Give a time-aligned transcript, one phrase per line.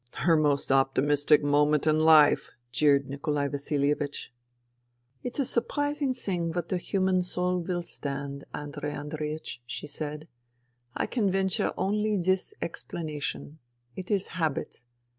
[0.25, 2.49] "Her most optimistic moment in life!
[2.71, 4.33] jeered Nikolai Vasilievich."
[5.23, 10.27] It's a surprising thing what the human soul will stand, Andrei Andreiech," she said."
[10.95, 13.59] I can venture only this explanation;
[13.95, 14.81] it is habit.